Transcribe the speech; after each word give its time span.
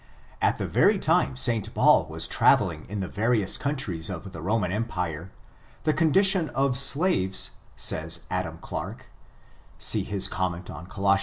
At 0.41 0.57
the 0.57 0.65
very 0.65 0.97
time 0.97 1.37
St. 1.37 1.71
Paul 1.75 2.07
was 2.07 2.27
traveling 2.27 2.87
in 2.89 3.01
the 3.01 3.07
va 3.07 3.27
rious 3.27 3.59
countries 3.59 4.09
of 4.09 4.31
the 4.31 4.41
Roman 4.41 4.71
empire, 4.71 5.29
the 5.83 5.93
condition 5.93 6.49
of 6.55 6.75
slaves, 6.79 7.51
says 7.75 8.21
Adam 8.31 8.57
Clarke 8.57 9.11
(see 9.77 10.03
his 10.03 10.27
comment 10.27 10.71
on 10.71 10.87
Coloss. 10.87 11.19